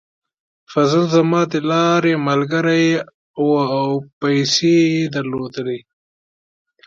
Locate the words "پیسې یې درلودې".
4.19-5.79